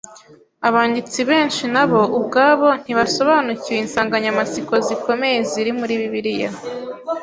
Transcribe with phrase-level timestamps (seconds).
[0.67, 6.51] abanditsi benshi na bo ubwabo ntibasobanukiwe insanganyamatsiko zikomeye ziri muri Bibiliya